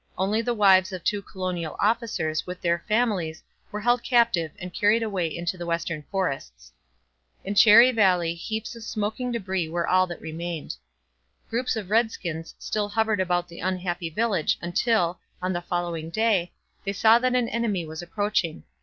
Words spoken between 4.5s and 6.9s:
and carried away into the western forests.